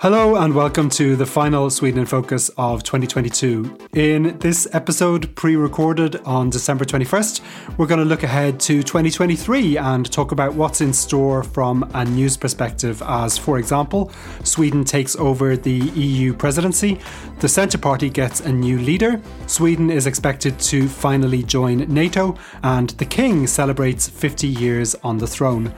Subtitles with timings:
[0.00, 3.88] Hello and welcome to the final Sweden in Focus of 2022.
[3.94, 7.40] In this episode, pre recorded on December 21st,
[7.76, 12.04] we're going to look ahead to 2023 and talk about what's in store from a
[12.04, 14.12] news perspective, as, for example,
[14.44, 17.00] Sweden takes over the EU presidency,
[17.40, 22.90] the Centre Party gets a new leader, Sweden is expected to finally join NATO, and
[22.90, 25.74] the King celebrates 50 years on the throne.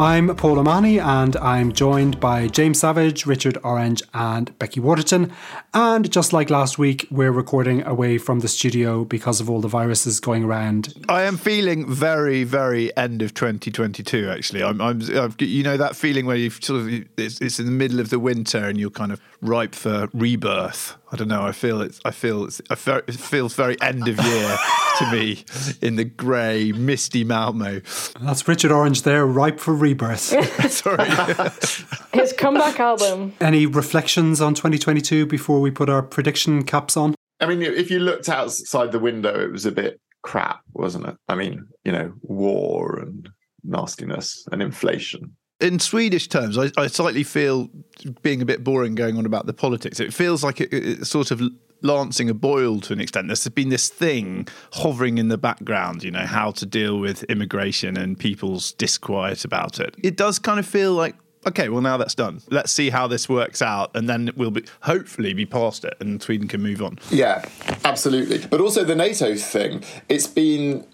[0.00, 5.30] I'm Paul O'Mahony, and I'm joined by James Savage, Richard Orange, and Becky Waterton.
[5.74, 9.68] And just like last week, we're recording away from the studio because of all the
[9.68, 10.94] viruses going around.
[11.10, 14.30] I am feeling very, very end of 2022.
[14.30, 17.66] Actually, I'm, I'm I've, you know, that feeling where you've sort of it's, it's in
[17.66, 20.96] the middle of the winter and you're kind of ripe for rebirth.
[21.12, 21.42] I don't know.
[21.42, 22.00] I feel it's.
[22.04, 22.60] I feel it's.
[22.70, 24.58] I feel, it feels very end of year
[24.98, 25.44] to me
[25.82, 27.80] in the grey, misty Malmo.
[28.20, 30.20] That's Richard Orange there, ripe for rebirth.
[30.70, 31.08] Sorry.
[32.12, 33.34] His comeback album.
[33.40, 37.14] Any reflections on 2022 before we put our prediction caps on?
[37.40, 41.16] I mean, if you looked outside the window, it was a bit crap, wasn't it?
[41.28, 43.28] I mean, you know, war and
[43.64, 45.36] nastiness and inflation.
[45.60, 47.68] In Swedish terms, I, I, slightly feel
[48.22, 50.00] being a bit boring going on about the politics.
[50.00, 51.42] It feels like it, it's sort of
[51.82, 53.28] lancing a boil to an extent.
[53.28, 57.96] There's been this thing hovering in the background, you know, how to deal with immigration
[57.96, 59.94] and people's disquiet about it.
[60.02, 61.14] It does kind of feel like.
[61.46, 62.42] Okay, well now that's done.
[62.50, 66.22] Let's see how this works out, and then we'll be hopefully be past it, and
[66.22, 66.98] Sweden can move on.
[67.10, 67.42] Yeah,
[67.82, 68.46] absolutely.
[68.46, 69.82] But also the NATO thing.
[70.10, 70.86] It's been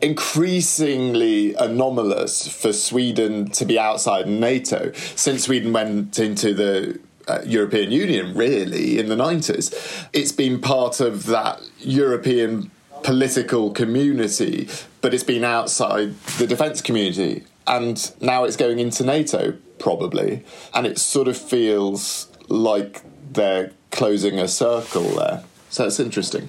[0.00, 7.90] increasingly anomalous for Sweden to be outside NATO since Sweden went into the uh, European
[7.90, 10.08] Union, really, in the 90s.
[10.12, 12.70] It's been part of that European
[13.02, 14.68] political community,
[15.00, 17.44] but it's been outside the defence community.
[17.66, 20.44] And now it's going into NATO, probably.
[20.72, 23.02] And it sort of feels like
[23.32, 25.42] they're closing a circle there.
[25.68, 26.48] So it's interesting.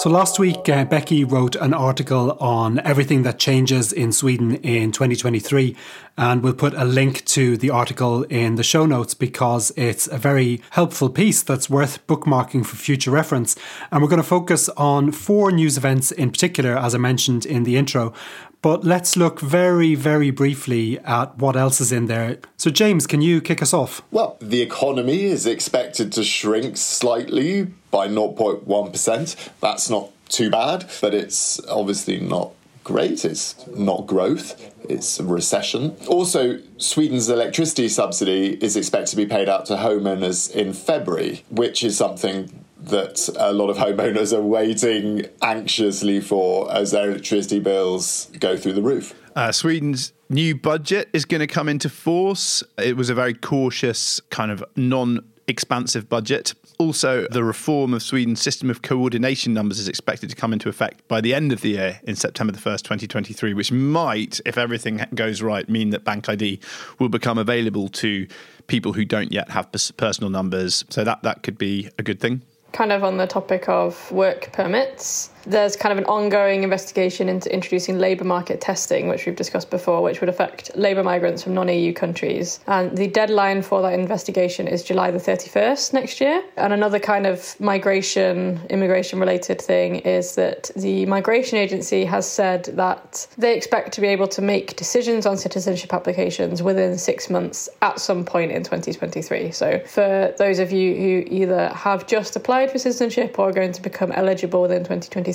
[0.00, 4.92] So last week, uh, Becky wrote an article on everything that changes in Sweden in
[4.92, 5.76] 2023,
[6.20, 10.18] and we'll put a link to the article in the show notes because it's a
[10.18, 13.56] very helpful piece that's worth bookmarking for future reference.
[13.90, 17.62] And we're going to focus on four news events in particular, as I mentioned in
[17.62, 18.12] the intro.
[18.60, 22.36] But let's look very, very briefly at what else is in there.
[22.58, 24.02] So, James, can you kick us off?
[24.10, 29.48] Well, the economy is expected to shrink slightly by 0.1%.
[29.62, 32.52] That's not too bad, but it's obviously not
[32.84, 33.24] great.
[33.24, 35.96] It's not growth, it's recession.
[36.06, 41.84] Also, Sweden's electricity subsidy is expected to be paid out to homeowners in February, which
[41.84, 48.30] is something that a lot of homeowners are waiting anxiously for as their electricity bills
[48.38, 49.14] go through the roof.
[49.36, 52.62] Uh, Sweden's new budget is going to come into force.
[52.78, 55.20] It was a very cautious, kind of non
[55.50, 56.54] expansive budget.
[56.78, 61.06] Also, the reform of Sweden's system of coordination numbers is expected to come into effect
[61.08, 65.04] by the end of the year in September the 1st, 2023, which might, if everything
[65.14, 66.60] goes right, mean that Bank ID
[66.98, 68.26] will become available to
[68.66, 70.84] people who don't yet have personal numbers.
[70.88, 72.42] So that, that could be a good thing
[72.72, 77.52] kind of on the topic of work permits, there's kind of an ongoing investigation into
[77.52, 81.68] introducing labour market testing, which we've discussed before, which would affect labour migrants from non
[81.68, 82.60] EU countries.
[82.66, 86.42] And the deadline for that investigation is July the 31st next year.
[86.56, 92.64] And another kind of migration, immigration related thing is that the Migration Agency has said
[92.64, 97.68] that they expect to be able to make decisions on citizenship applications within six months
[97.82, 99.50] at some point in 2023.
[99.52, 103.72] So for those of you who either have just applied for citizenship or are going
[103.72, 105.29] to become eligible within 2023,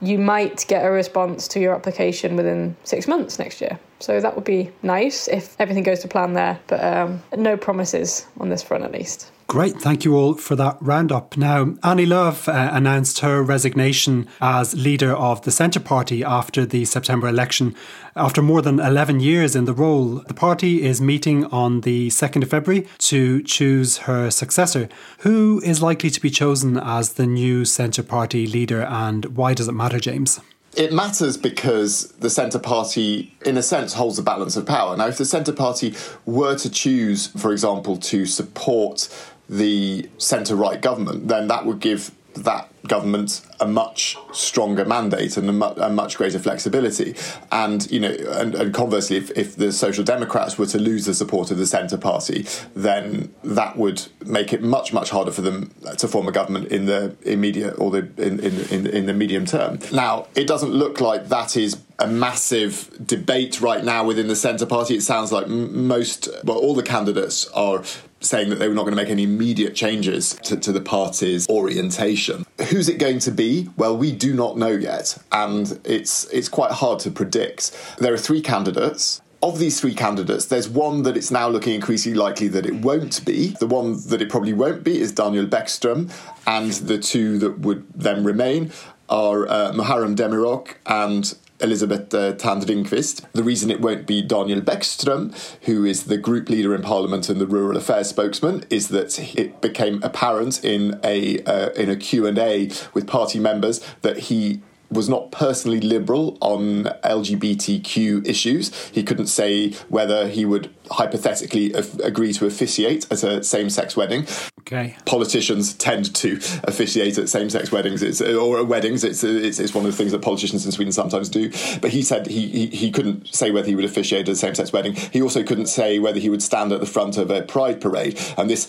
[0.00, 3.78] you might get a response to your application within six months next year.
[4.00, 8.26] So that would be nice if everything goes to plan there, but um, no promises
[8.38, 9.30] on this front at least.
[9.48, 9.76] Great.
[9.76, 11.36] Thank you all for that roundup.
[11.36, 16.84] Now, Annie Lööf uh, announced her resignation as leader of the Centre Party after the
[16.84, 17.76] September election.
[18.16, 22.42] After more than 11 years in the role, the party is meeting on the 2nd
[22.42, 24.88] of February to choose her successor.
[25.18, 29.68] Who is likely to be chosen as the new Centre Party leader and why does
[29.68, 30.40] it matter, James?
[30.76, 34.94] It matters because the Centre Party, in a sense, holds the balance of power.
[34.94, 35.94] Now, if the Centre Party
[36.26, 39.08] were to choose, for example, to support
[39.48, 45.48] the centre right government, then that would give that government a much stronger mandate and
[45.48, 47.14] a, mu- a much greater flexibility.
[47.50, 51.14] And you know, and, and conversely, if, if, the Social Democrats were to lose the
[51.14, 55.72] support of the Centre Party, then that would make it much much harder for them
[55.96, 59.46] to form a government in the immediate or the in, in, in, in the medium
[59.46, 59.78] term.
[59.92, 64.66] Now, it doesn't look like that is a massive debate right now within the Centre
[64.66, 64.96] Party.
[64.96, 67.82] It sounds like most, well, all the candidates are
[68.28, 71.48] saying that they were not going to make any immediate changes to, to, the party's
[71.48, 72.46] orientation.
[72.70, 73.68] Who's it going to be?
[73.76, 77.76] Well, we do not know yet, and it's it's quite hard to predict.
[77.98, 79.20] There are three candidates.
[79.42, 83.24] Of these three candidates, there's one that it's now looking increasingly likely that it won't
[83.24, 83.48] be.
[83.60, 86.10] The one that it probably won't be is Daniel Bäckström,
[86.46, 88.72] and the two that would then remain
[89.08, 93.24] are uh, Muharrem Demirok and Elisabeth uh, Thand-Ringqvist.
[93.32, 97.40] The reason it won't be Daniel Bäckström, who is the group leader in Parliament and
[97.40, 102.70] the Rural Affairs spokesman, is that it became apparent in a uh, in a Q&A
[102.94, 104.60] with party members that he
[104.90, 108.72] was not personally liberal on LGBTQ issues.
[108.88, 114.26] He couldn't say whether he would hypothetically agree to officiate at a same-sex wedding.
[114.66, 114.96] Okay.
[115.04, 119.04] Politicians tend to officiate at same-sex weddings it's, or weddings.
[119.04, 121.50] It's, it's, it's one of the things that politicians in Sweden sometimes do.
[121.80, 124.72] But he said he, he, he couldn't say whether he would officiate at a same-sex
[124.72, 124.96] wedding.
[125.12, 128.18] He also couldn't say whether he would stand at the front of a pride parade.
[128.36, 128.66] And this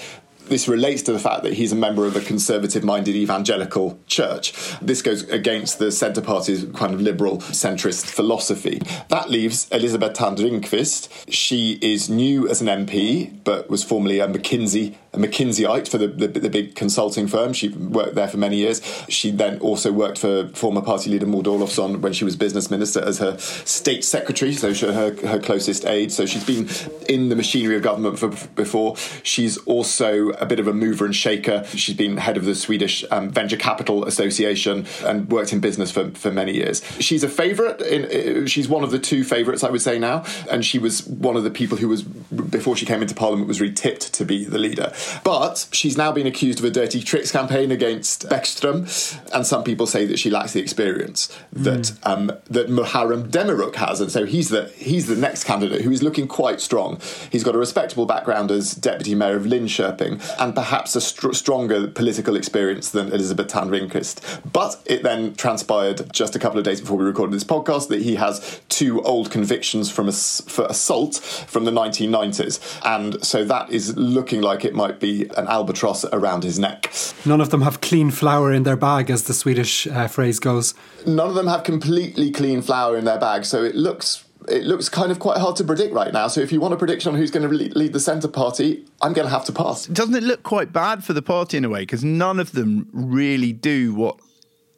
[0.49, 4.53] this relates to the fact that he's a member of a conservative minded evangelical church.
[4.81, 8.81] This goes against the Centre Party's kind of liberal centrist philosophy.
[9.09, 11.25] That leaves Elisabeth Thand-Ringqvist.
[11.29, 16.27] She is new as an MP, but was formerly a McKinsey McKinseyite for the, the,
[16.27, 17.53] the, big consulting firm.
[17.53, 18.81] She worked there for many years.
[19.09, 23.03] She then also worked for former party leader Maud Olofsson when she was business minister
[23.03, 26.11] as her state secretary, so her, her closest aide.
[26.11, 26.69] So she's been
[27.09, 28.95] in the machinery of government for, before.
[29.23, 31.65] She's also a bit of a mover and shaker.
[31.65, 36.11] She's been head of the Swedish um, Venture Capital Association and worked in business for,
[36.11, 36.83] for many years.
[36.99, 37.81] She's a favourite.
[37.81, 41.05] In, uh, she's one of the two favourites, I would say now, and she was
[41.07, 44.25] one of the people who was before she came into Parliament was really tipped to
[44.25, 44.93] be the leader.
[45.23, 49.87] But she's now been accused of a dirty tricks campaign against Bäckström, and some people
[49.87, 52.11] say that she lacks the experience that mm.
[52.11, 56.03] um, that Muharrem Demirok has, and so he's the he's the next candidate who is
[56.03, 56.99] looking quite strong.
[57.31, 61.87] He's got a respectable background as deputy mayor of Linköping, and perhaps a str- stronger
[61.87, 64.51] political experience than Elisabeth Thand-Ringqvist.
[64.51, 68.01] But it then transpired just a couple of days before we recorded this podcast that
[68.01, 71.15] he has two old convictions from for assault
[71.47, 76.43] from the 1990s, and so that is looking like it might be an albatross around
[76.43, 76.91] his neck.
[77.25, 80.73] None of them have clean flour in their bag, as the Swedish uh, phrase goes.
[81.05, 84.87] None of them have completely clean flour in their bag, so it looks it looks
[84.87, 86.27] kind of quite hard to predict right now.
[86.27, 89.13] So if you want a prediction on who's going to lead the Centre Party, I'm
[89.13, 89.87] going to have to pass.
[89.87, 91.81] Doesn't it look quite bad for the party in a way?
[91.81, 94.19] Because none of them really do what,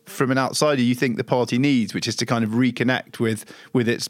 [0.06, 3.46] from an outsider, you think the party needs, which is to kind of reconnect with
[3.72, 4.10] with its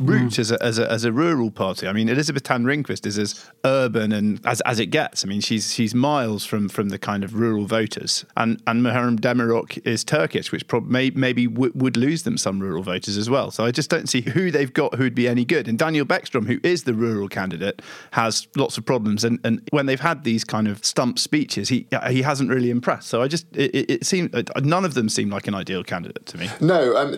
[0.00, 0.38] route mm.
[0.38, 1.86] as, a, as, a, as a rural party.
[1.86, 5.24] I mean, Elisabeth Thand-Ringqvist is as urban and as, as it gets.
[5.24, 8.24] I mean, she's she's miles from, from the kind of rural voters.
[8.36, 12.60] And and Muharrem Demirok is Turkish, which prob- may, maybe w- would lose them some
[12.60, 13.50] rural voters as well.
[13.50, 15.68] So I just don't see who they've got who would be any good.
[15.68, 19.24] And Daniel Bäckström, who is the rural candidate, has lots of problems.
[19.24, 23.08] And, and when they've had these kind of stump speeches, he he hasn't really impressed.
[23.08, 26.26] So I just it, it, it seemed none of them seem like an ideal candidate
[26.26, 26.48] to me.
[26.60, 27.16] No, um,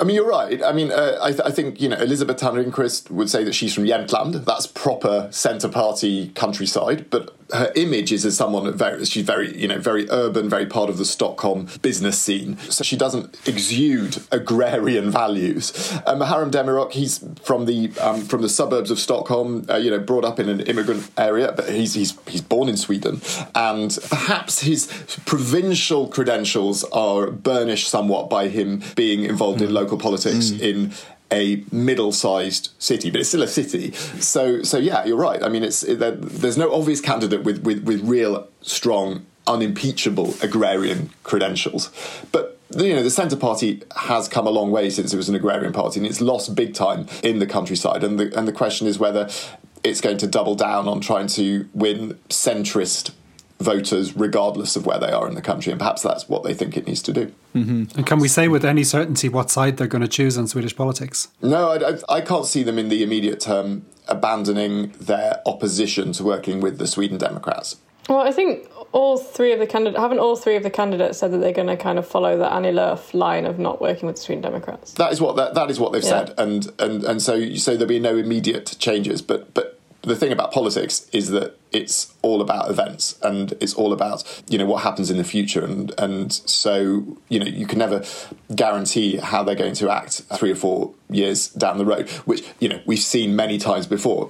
[0.00, 0.60] I mean, you're right.
[0.62, 3.72] I mean, uh, I, th- I, think you know Elisabeth Thand-Ringqvist would say that she's
[3.72, 4.44] from Jämtland.
[4.44, 7.10] That's proper centre party countryside.
[7.10, 10.90] But her image is as someone very she's very you know very urban, very part
[10.90, 12.58] of the Stockholm business scene.
[12.58, 15.92] So she doesn't exude agrarian values.
[16.06, 19.66] Um, Muharrem Demirok, he's from the um, from the suburbs of Stockholm.
[19.68, 22.76] Uh, you know, brought up in an immigrant area, but he's he's he's born in
[22.76, 23.20] Sweden,
[23.54, 24.86] and perhaps his
[25.24, 29.66] provincial credentials are burnished somewhat by him being involved mm.
[29.66, 30.60] in local politics mm.
[30.60, 30.92] in
[31.32, 33.92] a middle-sized city, but it's still a city.
[33.92, 35.42] So, so yeah, you're right.
[35.42, 41.10] I mean, it's it, there's no obvious candidate with, with, with real strong, unimpeachable agrarian
[41.22, 41.90] credentials.
[42.30, 45.34] But you know, the Centre Party has come a long way since it was an
[45.34, 48.02] agrarian party, and it's lost big time in the countryside.
[48.02, 49.28] And the and the question is whether
[49.82, 53.12] it's going to double down on trying to win centrist
[53.64, 56.76] voters regardless of where they are in the country and perhaps that's what they think
[56.76, 57.84] it needs to do mm-hmm.
[57.96, 60.76] and can we say with any certainty what side they're going to choose on swedish
[60.76, 66.12] politics no I, I, I, can't see them in the immediate term abandoning their opposition
[66.12, 67.76] to working with the sweden democrats
[68.08, 71.32] well i think all three of the candidates haven't all three of the candidates said
[71.32, 74.16] that they're going to kind of follow the Annie Lööf line of not working with
[74.16, 74.92] the Sweden Democrats.
[74.92, 76.26] That is what that, that is what they've yeah.
[76.26, 79.20] said, and and and so so there'll be no immediate changes.
[79.20, 79.73] But but
[80.06, 84.58] the thing about politics is that it's all about events and it's all about you
[84.58, 88.04] know what happens in the future and and so you know you can never
[88.54, 92.68] guarantee how they're going to act three or four years down the road which you
[92.68, 94.28] know we've seen many times before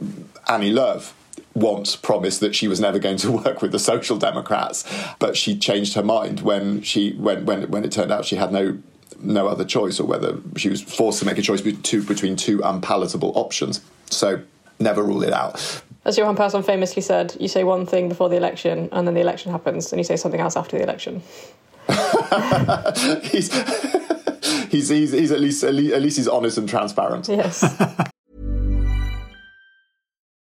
[0.48, 1.12] Annie Lööf
[1.54, 4.84] once promised that she was never going to work with the Social Democrats,
[5.18, 8.52] but she changed her mind when she when when when it turned out she had
[8.52, 8.78] no
[9.20, 12.36] no other choice, or whether she was forced to make a choice between two, between
[12.36, 13.80] two unpalatable options.
[14.10, 14.42] So
[14.78, 15.82] never rule it out.
[16.04, 19.20] As Göran Persson famously said, you say one thing before the election, and then the
[19.20, 21.22] election happens, and you say something else after the election.
[23.30, 23.52] he's,
[24.70, 27.28] he's, he's, he's, at least at least he's honest and transparent.
[27.28, 27.64] Yes.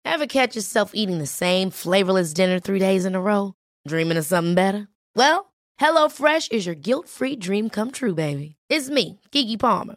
[0.05, 3.55] Ever catch yourself eating the same flavorless dinner three days in a row?
[3.89, 4.89] Dreaming of something better?
[5.17, 8.57] Well, HelloFresh is your guilt-free dream come true, baby.
[8.69, 9.97] It's me, Keke Palmer.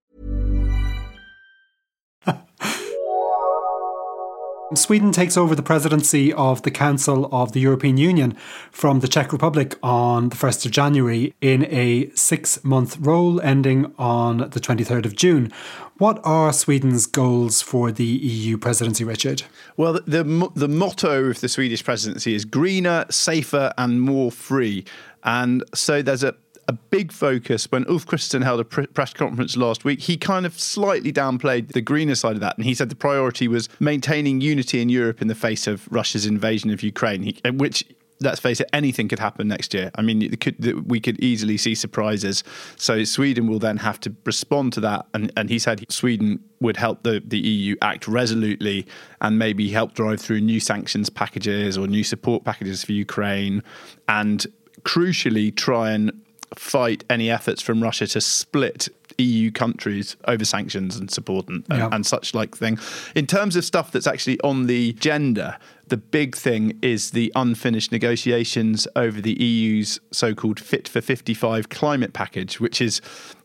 [4.75, 8.37] Sweden takes over the presidency of the Council of the European Union
[8.71, 13.93] from the Czech Republic on the 1st of January in a six month role ending
[13.97, 15.51] on the 23rd of June.
[15.97, 19.43] What are Sweden's goals for the EU presidency, Richard?
[19.75, 24.85] Well, the, the, the motto of the Swedish presidency is greener, safer, and more free.
[25.23, 26.35] And so there's a
[26.71, 29.99] a big focus when Ulf Kristersson held a press conference last week.
[29.99, 33.49] He kind of slightly downplayed the greener side of that, and he said the priority
[33.49, 37.83] was maintaining unity in Europe in the face of Russia's invasion of Ukraine, he, which
[38.21, 39.91] let's face it, anything could happen next year.
[39.95, 42.43] I mean, could, we could easily see surprises.
[42.77, 45.07] So Sweden will then have to respond to that.
[45.15, 48.85] And, and he said Sweden would help the, the EU act resolutely
[49.21, 53.63] and maybe help drive through new sanctions packages or new support packages for Ukraine.
[54.07, 54.45] And
[54.83, 56.11] crucially, try and
[56.55, 61.85] fight any efforts from Russia to split EU countries over sanctions and support and, yeah.
[61.85, 62.77] and, and, such like thing.
[63.15, 67.91] In terms of stuff that's actually on the agenda, the big thing is the unfinished
[67.91, 73.01] negotiations over the EU's so called Fit for 55 climate package, which is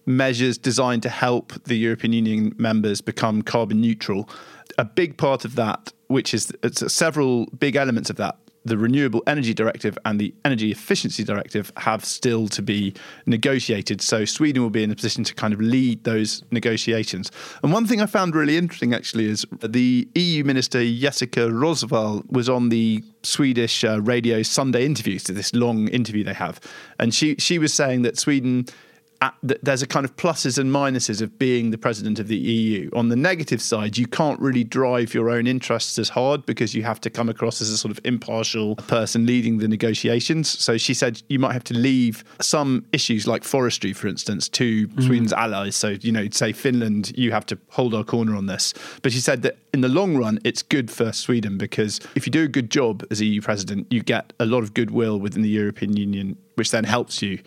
[0.06, 4.28] measures designed to help the European Union members become carbon neutral.
[4.78, 6.52] A big part of that, which is
[6.86, 12.04] several big elements of that, the Renewable Energy Directive and the Energy Efficiency Directive have
[12.04, 12.94] still to be
[13.24, 14.02] negotiated.
[14.02, 17.30] So Sweden will be in a position to kind of lead those negotiations.
[17.62, 22.48] And one thing I found really interesting actually is the EU Minister Jessica Roswall was
[22.48, 26.60] on the Swedish uh, radio Sunday interviews to this long interview they have,
[26.98, 28.66] and she she was saying that Sweden
[29.42, 32.90] there's a kind of pluses and minuses of being the president of the EU.
[32.94, 36.82] On the negative side, you can't really drive your own interests as hard because you
[36.82, 40.48] have to come across as a sort of impartial person leading the negotiations.
[40.48, 44.88] So she said you might have to leave some issues like forestry, for instance, to
[44.88, 45.02] mm.
[45.02, 45.76] Sweden's allies.
[45.76, 48.74] So, you know, say Finland, you have to hold our corner on this.
[49.02, 52.30] But she said that in the long run, it's good for Sweden because if you
[52.30, 55.48] do a good job as EU president, you get a lot of goodwill within the
[55.48, 57.38] European Union, which then helps you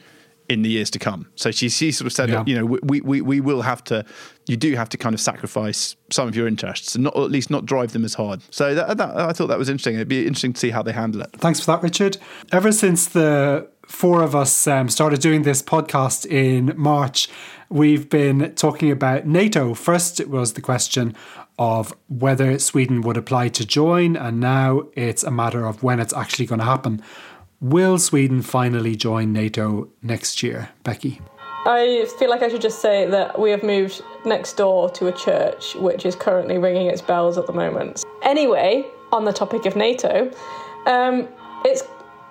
[0.49, 1.27] in the years to come.
[1.35, 2.43] So she, she sort of said, yeah.
[2.45, 4.03] you know, we, we, we will have to,
[4.47, 7.31] you do have to kind of sacrifice some of your interests and not, or at
[7.31, 8.41] least not drive them as hard.
[8.49, 9.95] So that, that, I thought that was interesting.
[9.95, 11.29] It'd be interesting to see how they handle it.
[11.33, 12.17] Thanks for that, Richard.
[12.51, 17.29] Ever since the four of us um, started doing this podcast in March,
[17.69, 19.75] we've been talking about NATO.
[19.75, 21.15] First, it was the question
[21.59, 26.13] of whether Sweden would apply to join, and now it's a matter of when it's
[26.13, 27.03] actually going to happen.
[27.61, 31.19] Will Sweden finally join NATO next year, Becky?
[31.65, 35.11] I feel like I should just say that we have moved next door to a
[35.11, 38.01] church which is currently ringing its bells at the moment.
[38.23, 40.31] Anyway, on the topic of NATO,
[40.85, 41.27] um,
[41.65, 41.83] it's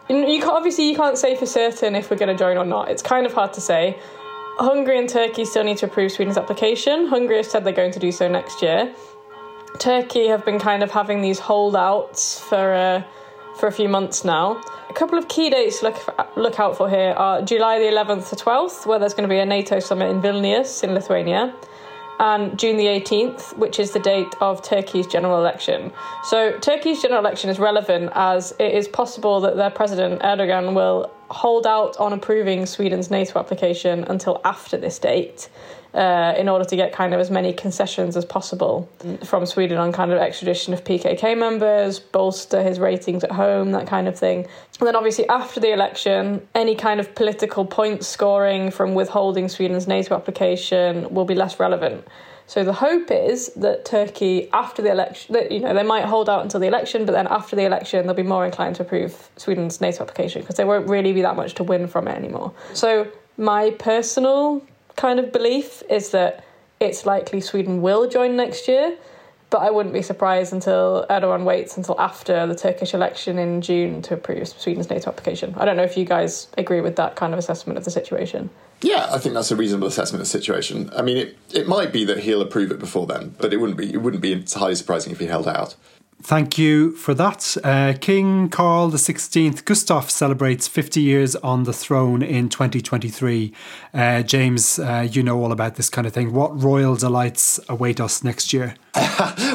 [0.08, 2.90] you can't, obviously you can't say for certain if we're going to join or not.
[2.90, 3.98] It's kind of hard to say.
[4.56, 7.06] Hungary and Turkey still need to approve Sweden's application.
[7.06, 8.94] Hungary has said they're going to do so next year.
[9.78, 13.02] Turkey have been kind of having these holdouts for uh,
[13.58, 14.58] for a few months now.
[14.88, 18.30] A couple of key dates to look, look out for here are July the 11th
[18.30, 21.54] to 12th, where there's going to be a NATO summit in Vilnius in Lithuania,
[22.18, 25.92] and June the 18th, which is the date of Turkey's general election.
[26.24, 31.12] So, Turkey's general election is relevant as it is possible that their president, Erdogan, will
[31.28, 35.50] hold out on approving Sweden's NATO application until after this date
[35.94, 38.88] uh, in order to get kind of as many concessions as possible
[39.24, 43.86] from Sweden on kind of extradition of PKK members, bolster his ratings at home, that
[43.86, 44.46] kind of thing.
[44.78, 49.88] And then obviously after the election, any kind of political point scoring from withholding Sweden's
[49.88, 52.06] NATO application will be less relevant.
[52.48, 56.30] So the hope is that Turkey, after the election, that you know they might hold
[56.30, 59.30] out until the election, but then after the election they'll be more inclined to approve
[59.36, 62.54] Sweden's NATO application because there won't really be that much to win from it anymore.
[62.72, 64.62] So my personal
[64.98, 66.44] kind of belief is that
[66.80, 68.98] it's likely Sweden will join next year,
[69.48, 74.02] but I wouldn't be surprised until Erdogan waits until after the Turkish election in June
[74.02, 75.54] to approve Sweden's NATO application.
[75.56, 78.50] I don't know if you guys agree with that kind of assessment of the situation.
[78.82, 80.90] Yeah, I think that's a reasonable assessment of the situation.
[80.94, 83.78] I mean, it, it might be that he'll approve it before then, but it wouldn't
[83.78, 85.74] be it wouldn't be entirely surprising if he held out.
[86.20, 87.56] Thank you for that.
[87.62, 93.52] Uh, King Carl XVI Gustaf celebrates 50 years on the throne in 2023.
[93.94, 96.32] Uh, James, uh, you know all about this kind of thing.
[96.32, 98.74] What royal delights await us next year?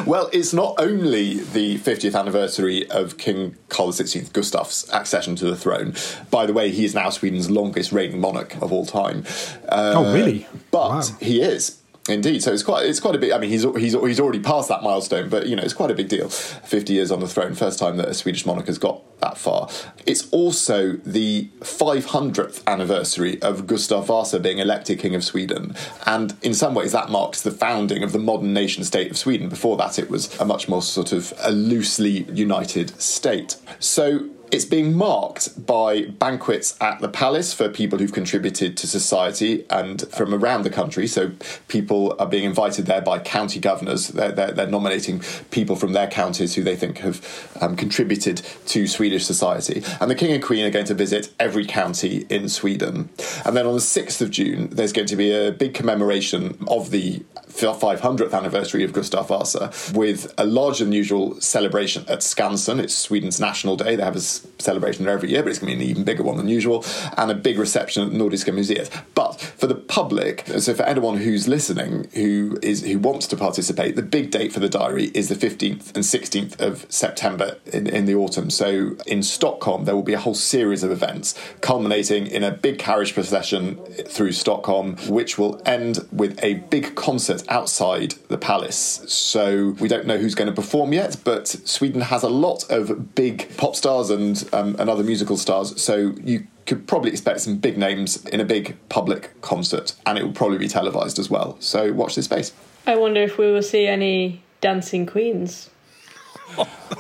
[0.06, 5.58] well, it's not only the 50th anniversary of King Carl XVI Gustaf's accession to the
[5.58, 5.94] throne.
[6.32, 9.26] By the way, he is now Sweden's longest reigning monarch of all time.
[9.70, 10.48] oh, really?
[10.72, 11.02] But wow.
[11.20, 11.83] he is.
[12.10, 13.32] Indeed, so it's quite it's quite a big.
[13.32, 15.94] I mean, he's he's he's already passed that milestone, but you know it's quite a
[15.94, 16.28] big deal.
[16.28, 19.70] Fifty years on the throne, first time that a Swedish monarch has got that far.
[20.06, 26.54] It's also the 500th anniversary of Gustav Vasa being elected king of Sweden, and in
[26.54, 29.48] some ways that marks the founding of the modern nation state of Sweden.
[29.48, 33.56] Before that, it was a much more sort of a loosely united state.
[33.80, 39.66] So it's being marked by banquets at the palace for people who've contributed to society
[39.72, 41.08] and from around the country.
[41.08, 41.32] So
[41.68, 44.10] people are being invited there by county governors.
[44.10, 48.86] They're, they're, they're nominating people from their counties who they think have um, contributed to
[48.86, 49.84] Swedish society.
[50.00, 53.10] And the king and queen are going to visit every county in Sweden.
[53.44, 56.92] And then on the 6th of June, there's going to be a big commemoration of
[56.92, 62.80] the 500th anniversary of Gustav Vasa with a larger than usual celebration at Skansen.
[62.80, 63.96] It's Sweden's national day.
[63.96, 66.38] They have a celebration every year, but it's going to be an even bigger one
[66.38, 66.86] than usual,
[67.18, 68.90] and a big reception at Nordiska Museet.
[69.14, 73.96] But for the public, so for anyone who's listening who is who wants to participate,
[73.96, 78.06] the big date for the diary is the 15th and 16th of September in, in
[78.06, 78.50] the autumn.
[78.50, 82.80] So in Stockholm, there will be a whole series of events culminating in a big
[82.80, 83.76] carriage procession
[84.08, 89.04] through Stockholm, which will end with a big concert outside the palace.
[89.08, 93.16] So we don't know who's going to perform yet, but Sweden has a lot of
[93.16, 95.82] big pop stars and um, and other musical stars.
[95.82, 100.24] So you could probably expect some big names in a big public concert, and it
[100.24, 101.58] will probably be televised as well.
[101.60, 102.54] So watch this space.
[102.86, 105.70] I wonder if we will see any dancing queens.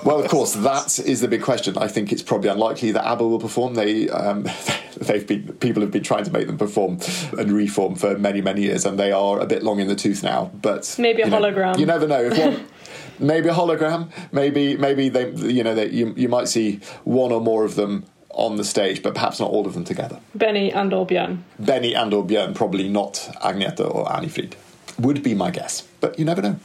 [0.03, 1.77] well, of course, that is the big question.
[1.77, 3.75] I think it's probably unlikely that ABBA will perform.
[3.75, 4.47] They, um,
[4.97, 6.99] they've been people have been trying to make them perform
[7.37, 10.23] and reform for many, many years, and they are a bit long in the tooth
[10.23, 10.51] now.
[10.61, 11.77] But maybe a you know, hologram.
[11.77, 12.23] You never know.
[12.23, 12.65] If one,
[13.19, 14.09] maybe a hologram.
[14.31, 18.05] Maybe, maybe they, you know, they, you you might see one or more of them
[18.29, 20.19] on the stage, but perhaps not all of them together.
[20.33, 21.39] Benny and or Björn.
[21.59, 24.55] Benny and or Björn, probably not Agneta or Anni-Frid.
[24.99, 26.55] Would be my guess, but you never know.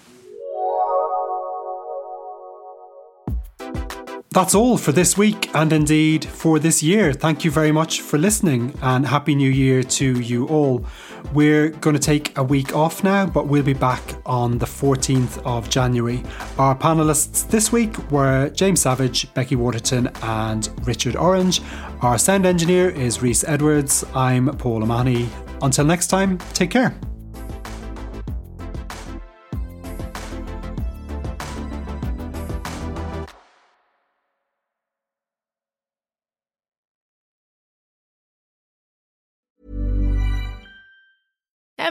[4.38, 7.12] That's all for this week and indeed for this year.
[7.12, 10.85] Thank you very much for listening and Happy New Year to you all.
[11.35, 15.44] We're going to take a week off now, but we'll be back on the 14th
[15.44, 16.22] of January.
[16.57, 21.61] Our panelists this week were James Savage, Becky Waterton, and Richard Orange.
[22.03, 24.05] Our sound engineer is Rhys Edwards.
[24.14, 25.29] I'm Paul O'Mahony.
[25.62, 26.96] Until next time, take care.